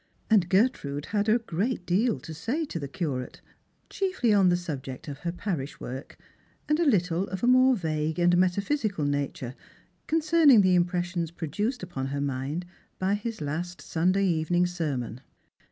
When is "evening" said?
14.25-14.65